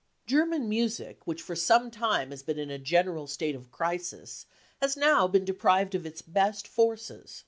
German 0.25 0.67
music, 0.67 1.27
which 1.27 1.43
for 1.43 1.55
some 1.55 1.91
time 1.91 2.31
has 2.31 2.41
been 2.41 2.57
in 2.57 2.71
a 2.71 2.79
general 2.79 3.27
state 3.27 3.53
of 3.53 3.69
crisis, 3.69 4.47
has 4.81 4.97
now 4.97 5.27
been 5.27 5.45
deprived 5.45 5.93
of 5.93 6.07
its 6.07 6.23
best 6.23 6.67
forces. 6.67 7.39